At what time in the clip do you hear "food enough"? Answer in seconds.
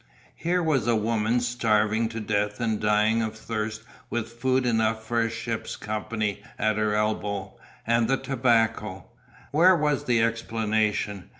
4.29-5.05